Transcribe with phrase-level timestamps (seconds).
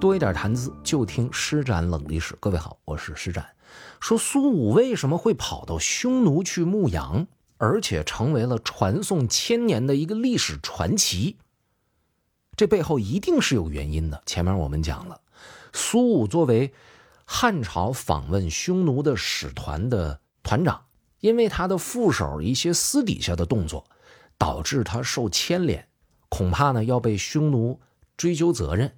[0.00, 2.34] 多一点谈资，就听施展冷历史。
[2.40, 3.46] 各位好，我是施展。
[4.00, 7.26] 说苏武为什么会跑到匈奴去牧羊，
[7.58, 11.36] 而且成为了传颂千年的一个历史传奇？
[12.56, 14.22] 这背后一定是有原因的。
[14.24, 15.20] 前面我们讲了，
[15.74, 16.72] 苏武作为
[17.26, 20.84] 汉朝访问匈奴的使团的团长，
[21.20, 23.84] 因为他的副手一些私底下的动作，
[24.38, 25.86] 导致他受牵连，
[26.30, 27.78] 恐怕呢要被匈奴
[28.16, 28.96] 追究责任。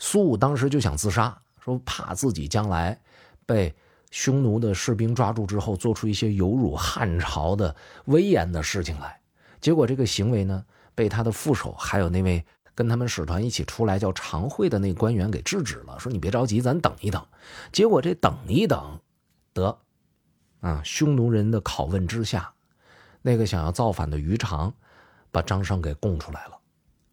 [0.00, 3.00] 苏武当时就想自杀，说怕自己将来
[3.46, 3.72] 被
[4.10, 9.20] 匈奴的士兵抓住之后，做出一些有辱汉朝的威严的事情来。
[9.60, 10.64] 结果这个行为呢，
[10.96, 12.44] 被他的副手还有那位。
[12.72, 17.22] 跟他们使团一起出来叫常惠的那官员给制止了，说你别着急，咱等一等。
[17.70, 18.98] 结果这等一等，
[19.52, 19.78] 得，
[20.60, 22.54] 啊，匈奴人的拷问之下，
[23.20, 24.72] 那个想要造反的于长，
[25.30, 26.59] 把张胜给供出来了。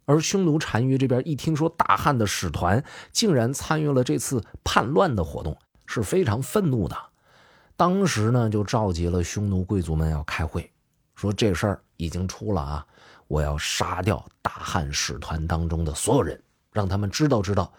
[0.07, 5.55] 而匈奴单于这边一听说大汉的使团竟然参与了这次叛乱的活动，
[5.86, 6.97] 是非常愤怒的。
[7.75, 10.72] 当时呢，就召集了匈奴贵族们要开会，
[11.14, 12.88] 说这事儿已经出了啊。
[13.27, 17.71] 我要杀掉大汉使团当中的所有人，让他们知道知道，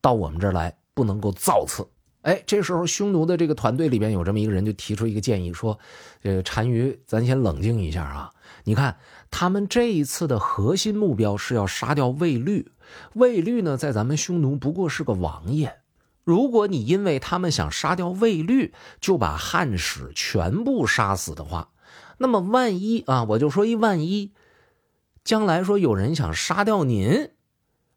[0.00, 1.84] 到我们这儿来不能够造次。
[2.24, 5.78] 哎，这时候匈奴的这个团队里边有这么一个人，就提出一个建议说
[6.24, 8.30] ：“这个单于，咱先冷静一下啊！
[8.64, 8.96] 你看，
[9.30, 12.72] 他们这一次的核心目标是要杀掉卫律，
[13.12, 15.80] 卫律呢，在咱们匈奴不过是个王爷。
[16.24, 21.72] 如果你因为他们想杀掉卫律，就把汉使全部杀死的话，
[22.16, 24.32] 那么万一啊，我就说一万一。”
[25.22, 27.30] 将来说有人想杀掉您，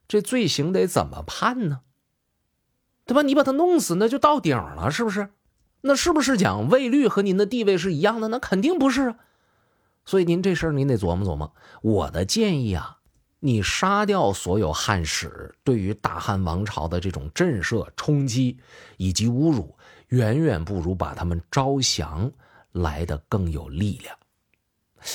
[0.08, 1.80] 这罪行得怎么判呢？
[3.08, 3.22] 对吧？
[3.24, 5.30] 你把他弄死，那就到顶了，是不是？
[5.82, 8.28] 那是不是讲卫律和您的地位是一样的？
[8.28, 9.16] 那肯定不是啊。
[10.06, 11.54] 所以您这事儿您得琢磨琢磨。
[11.82, 12.98] 我的建议啊，
[13.40, 18.58] 你杀掉所有汉使，对于大汉王朝的这种震慑、冲击
[18.98, 19.76] 以及侮辱，
[20.10, 22.32] 远远不如把他们招降
[22.72, 24.16] 来的更有力量。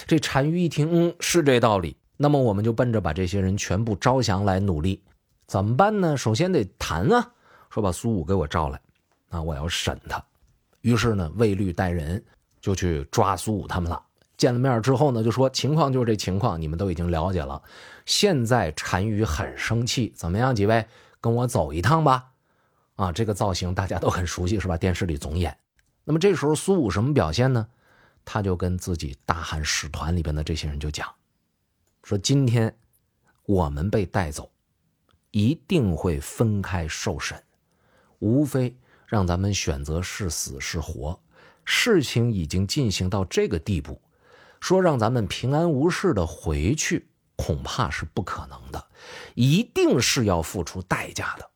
[0.06, 1.96] 这单于一听，嗯，是这道理。
[2.16, 5.02] 那么我们就奔着把这些人全部招降来努力，
[5.46, 6.16] 怎么办呢？
[6.16, 7.32] 首先得谈啊，
[7.72, 8.78] 说把苏武给我召来，
[9.30, 10.22] 啊，我要审他。
[10.82, 12.22] 于是呢，卫律带人
[12.60, 14.02] 就去抓苏武他们了。
[14.36, 17.62] 见了面之后呢，就说情况就是这情况，你们都已经了解了。
[18.04, 20.54] 现在单于很生气，怎么样？
[20.54, 20.84] 几位
[21.20, 22.28] 跟我走一趟吧。
[22.96, 24.76] 啊，这个造型大家都很熟悉，是吧？
[24.76, 25.56] 电视里总演。
[26.04, 27.66] 那么这时候苏武什么表现呢？
[28.24, 31.08] 他就跟自己大汉使团里边的这些人就讲。
[32.02, 32.76] 说今天
[33.46, 34.50] 我们被带走，
[35.30, 37.42] 一定会分开受审，
[38.22, 41.18] 无非让咱们选择是死是活。
[41.64, 44.00] 事情已经进行到这个地步，
[44.60, 48.86] 说让咱们平安无事的回去，恐怕是不可能的，
[49.34, 51.50] 一定是要付出代价的。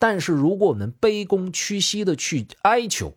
[0.00, 3.16] 但是如果我们卑躬屈膝的去哀求，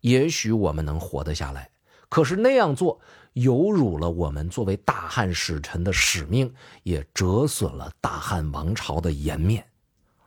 [0.00, 1.68] 也许我们能活得下来。
[2.08, 3.00] 可是那样做。
[3.34, 6.52] 有辱了我们作为大汉使臣的使命，
[6.82, 9.64] 也折损了大汉王朝的颜面。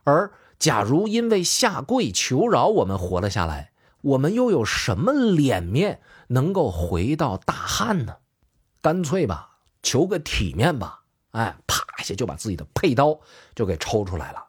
[0.04, 8.16] 而假如因为下跪求饶，我们活了下来，我们又有什么脸面能够回到大汉呢？
[8.80, 11.02] 干脆吧，求个体面吧。
[11.32, 13.18] 哎，啪一下就把自己的佩刀
[13.54, 14.44] 就给抽出来了。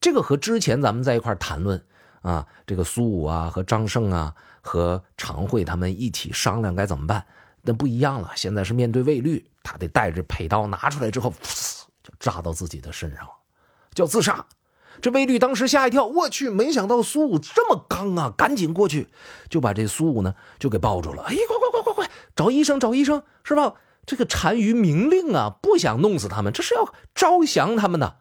[0.00, 1.82] 这个和之前咱们在一块谈论
[2.22, 7.24] 啊，这个苏武啊和张胜啊和常惠他们一起商量该怎么办。
[7.62, 11.32] 那不一样了，现在是面对卫律，他得带着佩刀拿出来之后，
[12.02, 13.28] 就扎到自己的身上，
[13.94, 14.44] 叫自杀。
[15.00, 18.32] 这卫律当时吓一跳，我去，没想到苏武这么刚啊！
[18.36, 19.08] 赶紧过去，
[19.48, 21.22] 就把这苏武呢就给抱住了。
[21.22, 23.74] 哎，快快快快快，找医生，找医生，是吧？
[24.04, 28.16] 这个单于明令啊，不想弄死他们，这是要招降他们的，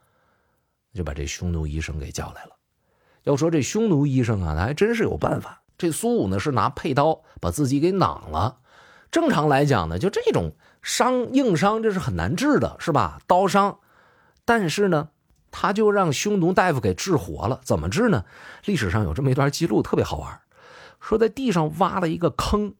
[0.93, 2.51] 就把这匈奴医生给叫来了。
[3.23, 5.61] 要说这匈奴医生啊，他还真是有办法。
[5.77, 8.57] 这苏武呢是拿佩刀把自己给攮了。
[9.09, 13.19] 正常来讲呢，就这种伤硬伤，这是很难治的，是吧？
[13.25, 13.79] 刀伤，
[14.45, 15.09] 但是呢，
[15.51, 17.59] 他就让匈奴大夫给治活了。
[17.63, 18.25] 怎么治呢？
[18.65, 20.41] 历史上有这么一段记录，特别好玩。
[20.99, 22.73] 说在地上挖了一个坑，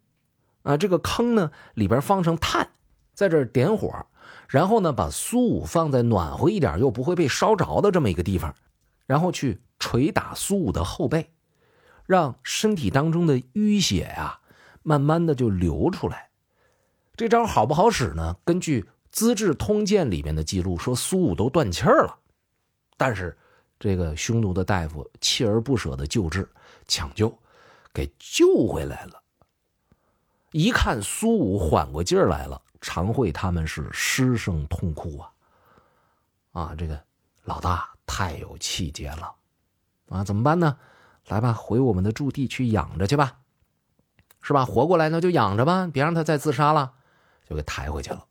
[0.64, 2.70] 啊，这个坑呢里边放上炭，
[3.14, 4.08] 在这点火，
[4.48, 8.56] 然后呢把苏武放在暖和一点又不会被烧着的这么一个地方，
[9.06, 11.32] 然后去捶打苏武的后背，
[12.06, 14.40] 让身体当中的淤血呀。
[14.84, 16.30] 慢慢的就流出来，
[17.16, 18.38] 这招好不好使呢？
[18.44, 18.82] 根据
[19.12, 22.18] 《资治通鉴》里面的记录说，苏武都断气儿了，
[23.02, 23.36] 但是
[23.80, 26.48] 这个匈奴的大夫锲而不舍的救治、
[26.88, 27.36] 抢救，
[27.92, 29.20] 给救回来了。
[30.52, 35.34] 一看苏武缓过劲儿来了，常惠他们是失声痛哭啊！
[36.52, 37.04] 啊，这个
[37.44, 39.34] 老大太有气节了，
[40.10, 40.78] 啊，怎么办呢？
[41.26, 43.40] 来吧，回我们的驻地去养着去吧，
[44.44, 44.64] 是吧？
[44.64, 46.94] 活过来那就养着吧，别让他再自杀了，
[47.50, 48.28] 就给抬回去了。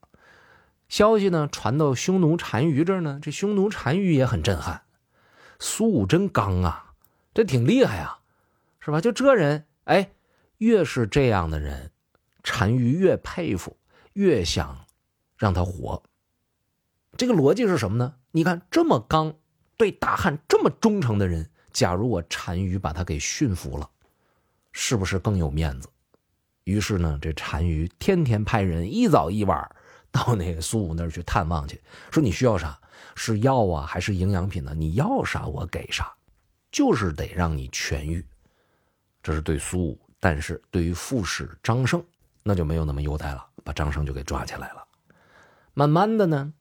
[0.90, 4.82] 消息呢传到匈奴单于这儿呢，这匈奴单于也很震撼，
[5.58, 6.92] 苏武真刚啊，
[7.32, 8.18] 这挺厉害啊，
[8.80, 9.00] 是吧？
[9.00, 10.10] 就这人，哎，
[10.58, 11.92] 越是这样的人，
[12.42, 13.78] 单于越佩服，
[14.12, 14.84] 越想
[15.38, 16.02] 让他活。
[17.16, 18.16] 这个逻辑是什么呢？
[18.32, 19.34] 你看这么刚。
[19.76, 23.88] 对大汉这么忠诚的人，假如我单于把他给驯服了，
[24.72, 25.88] 是不是更有面子？
[26.64, 29.74] 于是呢，这单于天天派人一早一晚
[30.10, 31.80] 到那个苏武那儿去探望去，
[32.10, 32.78] 说你需要啥？
[33.14, 34.72] 是药啊，还是营养品呢？
[34.74, 36.12] 你要啥我给啥，
[36.70, 38.24] 就是得让你痊愈。
[39.22, 42.02] 这是对苏武，但是对于副使张胜，
[42.42, 44.84] 那就没有那么优待了，把张胜就给抓起来了。
[45.74, 46.52] 慢慢的呢，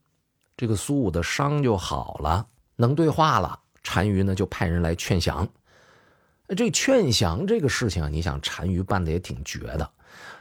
[0.58, 2.46] 这个苏武的伤就好了。
[2.76, 5.48] 能对话了，单于呢就派人来劝降。
[6.58, 9.90] 这劝降这个事情啊，你想单于办的也挺绝的。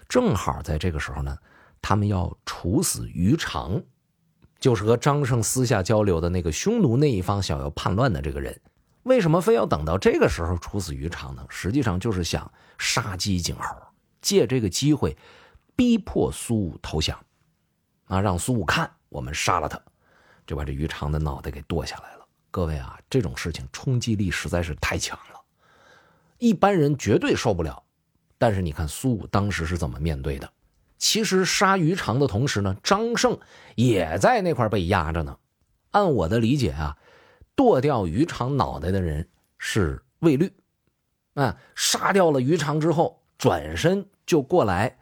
[0.09, 1.37] 正好在这个时候呢，
[1.81, 3.83] 他们要处死于长，
[4.59, 8.61] 就是和张胜私下交流的那个匈奴那一方想要叛乱的这个人。
[9.05, 11.47] 为什么非要等到这个时候处死于长呢？
[11.49, 13.75] 实际上就是想杀鸡儆猴，
[14.21, 15.17] 借这个机会
[15.75, 17.19] 逼迫苏武投降，
[18.05, 19.81] 啊，让苏武看我们杀了他，
[20.47, 22.27] 就把这于长的脑袋给剁下来了。
[22.51, 25.41] 各位啊，这种事情冲击力实在是太强了，
[26.39, 27.83] 一般人绝对受不了。
[28.37, 30.53] 但是你看苏武当时是怎么面对的？
[30.99, 33.39] 其实杀于长的同时呢，张胜
[33.77, 35.39] 也在那块被压着呢。
[35.93, 36.99] 按我的理解啊，
[37.55, 40.53] 剁掉于长脑袋的人是魏律，
[41.35, 44.99] 啊，杀掉了于长之后，转身就过来，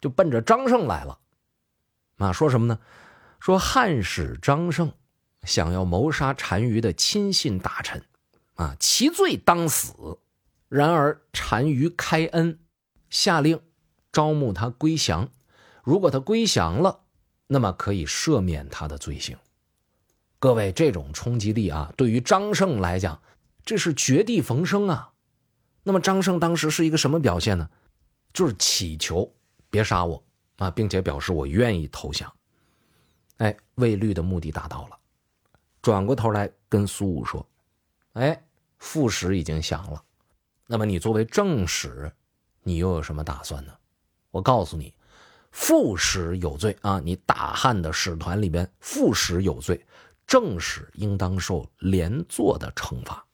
[0.00, 1.18] 就奔着张胜来了。
[2.18, 2.78] 啊，说什么呢？
[3.38, 4.92] 说汉使张胜。
[5.44, 8.04] 想要谋杀单于的亲信大臣，
[8.56, 10.18] 啊，其罪当死。
[10.68, 12.58] 然而单于开恩，
[13.08, 13.58] 下令
[14.12, 15.28] 招募他归降。
[15.82, 17.00] 如果他归降了，
[17.46, 19.36] 那么可以赦免他的罪行。
[20.38, 23.20] 各位，这种冲击力啊，对于张胜来讲，
[23.64, 25.12] 这是绝地逢生啊。
[25.82, 27.68] 那么张胜当时是一个什么表现呢？
[28.32, 29.30] 就是祈求
[29.68, 30.22] 别杀我
[30.56, 32.32] 啊，并且表示我愿意投降。
[33.38, 34.98] 哎，魏律的目的达到了。
[35.82, 37.44] 转过头来跟苏武说
[38.12, 38.44] ：“哎，
[38.78, 40.04] 副使已经降了，
[40.66, 42.12] 那么你作为正使，
[42.62, 43.72] 你又有什么打算呢？
[44.30, 44.94] 我告诉你，
[45.50, 47.00] 副使有罪啊！
[47.00, 49.84] 你大汉的使团里边，副使有罪，
[50.26, 53.24] 正使应当受连坐的惩罚。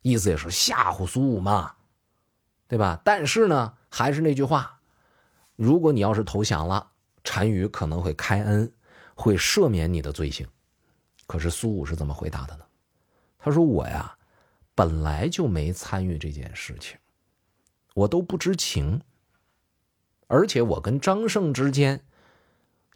[0.00, 1.74] 意思也是吓唬苏武嘛，
[2.66, 3.00] 对吧？
[3.04, 4.80] 但是呢，还是那句话，
[5.54, 6.90] 如果你要是投降了，
[7.22, 8.72] 单于可能会开恩，
[9.14, 10.48] 会赦免你的罪行。”
[11.28, 12.64] 可是苏武是怎么回答的呢？
[13.38, 14.16] 他说：“我呀，
[14.74, 16.96] 本来就没参与这件事情，
[17.94, 19.00] 我都不知情。
[20.32, 22.02] 而且我跟张胜之间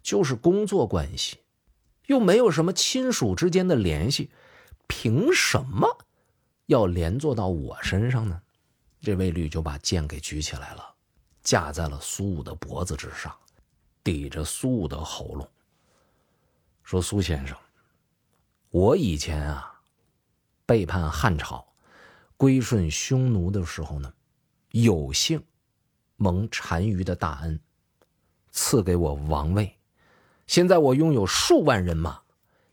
[0.01, 1.37] 就是工作关系，
[2.07, 4.31] 又没有什么亲属之间的联系，
[4.87, 5.99] 凭什么
[6.65, 8.41] 要连坐到我身上呢？”
[8.99, 10.95] 这魏律就把剑给举起来了，
[11.43, 13.31] 架在了苏武的脖子之上，
[14.03, 15.47] 抵着苏武的喉咙，
[16.81, 17.55] 说：“苏先生。”
[18.71, 19.79] 我以前啊，
[20.65, 21.63] 背叛汉朝，
[22.35, 24.11] 归顺匈奴的时候呢，
[24.71, 25.39] 有幸
[26.17, 27.59] 蒙单于的大恩，
[28.51, 29.71] 赐给我王位。
[30.47, 32.19] 现在我拥有数万人马，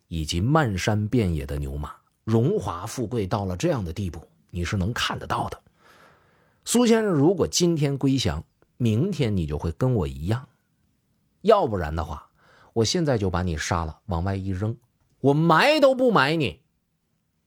[0.09, 5.61] 以及漫山遍野的牛马，荣华富贵到了这样的地步，你是能看得到的。
[6.65, 8.43] 苏先生，如果今天归降，
[8.79, 10.41] 明天你就会跟我一样；
[11.43, 12.31] 要不然的话，
[12.73, 14.75] 我现在就把你杀了，往外一扔。
[15.21, 16.61] 我埋都不埋你，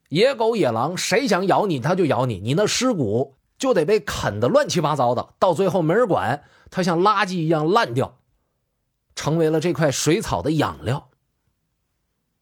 [0.10, 8.20] 野狗野狼谁想咬你，他就咬你，你那尸骨就得被啃得乱七八糟的，到最后没人管，它像垃圾一样烂掉，
[9.16, 11.10] 成为了这块水草的养料。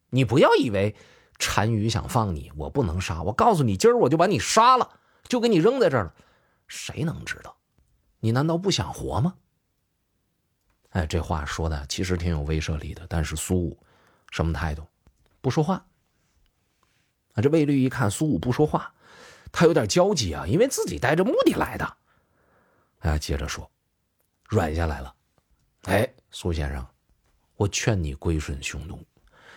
[0.10, 0.96] 你不要以为
[1.38, 3.22] 单于想放你，我不能杀。
[3.24, 6.14] 我告诉你，今儿我就把你杀了，就给你扔在这儿了，
[6.68, 7.58] 谁能知道？
[8.20, 9.36] 你难道不想活吗？
[10.90, 13.78] 哎，这话说的其实挺有威慑力的，但是苏武
[14.32, 14.82] 什么态度？
[15.42, 15.86] 不说话
[17.34, 17.42] 啊！
[17.42, 18.94] 这魏律一看苏武不说话，
[19.58, 21.98] 他有点焦急啊，因为自己带着目的来的。
[23.00, 23.72] 哎，接着说，
[24.50, 25.16] 软下来了。
[25.84, 26.86] 哎，苏先生，
[27.56, 29.00] 我劝你归顺匈奴。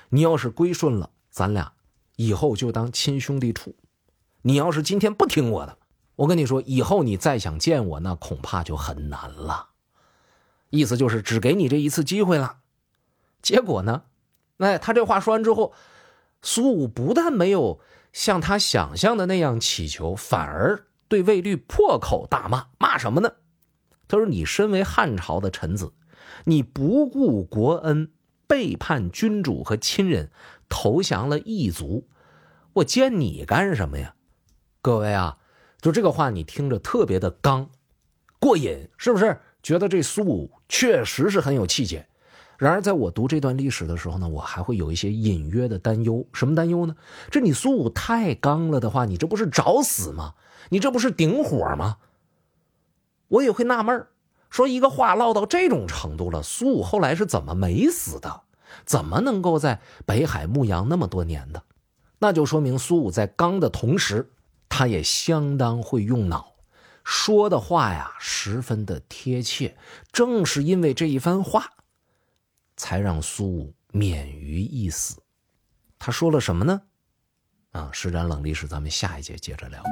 [0.09, 1.73] 你要是归顺了，咱俩
[2.15, 3.75] 以后就当亲兄弟处。
[4.43, 5.77] 你要是今天不听我的，
[6.15, 9.71] 我跟你说，以后你再想见我，那恐怕就很难了。
[10.71, 12.59] 意思就是只给你这一次机会了。
[13.43, 14.05] 结果呢？
[14.59, 15.75] 哎，他这话说完之后，
[16.41, 17.81] 苏武不但没有
[18.19, 22.67] 像他想象的那样乞求，反而对卫律破口大骂。
[22.77, 23.35] 骂什么呢？
[24.09, 25.93] 他说：“你身为汉朝的臣子，
[26.43, 28.11] 你不顾国恩，
[28.49, 30.33] 背叛君主和亲人，
[30.69, 32.09] 投降了异族，
[32.73, 34.17] 我见你干什么呀？”
[34.83, 35.39] 各位啊，
[35.81, 37.71] 就这个话，你听着特别的刚，
[38.41, 39.39] 过瘾，是不是？
[39.63, 42.09] 觉得这苏武确实是很有气节。
[42.59, 46.27] 然而，在我读这段历史的时候呢，我还会有一些隐约的担忧。
[46.33, 46.97] 什么担忧呢？
[47.31, 50.35] 这你苏武太刚了的话，你这不是找死吗？
[50.71, 51.99] 你这不是顶火吗？
[53.29, 54.09] 我也会纳闷
[54.51, 58.41] 说一个话唠到这种程度了，苏武后来是怎么没死的？
[58.85, 61.63] 怎么能够在北海牧羊那么多年的？
[62.19, 64.33] 那就说明苏武在刚的同时，
[64.69, 66.55] 他也相当会用脑，
[67.05, 69.77] 说的话呀十分的贴切。
[70.11, 71.71] 正是因为这一番话。
[72.79, 75.23] 才让苏武免于一死。
[75.99, 76.81] 他说了什么呢？
[77.73, 79.83] 啊，施展冷历史，咱们下一节接着聊。